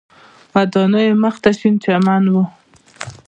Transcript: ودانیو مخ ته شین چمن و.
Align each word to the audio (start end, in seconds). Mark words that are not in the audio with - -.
ودانیو 0.53 1.19
مخ 1.23 1.35
ته 1.43 1.51
شین 1.57 1.75
چمن 1.83 2.23
و. 2.33 2.35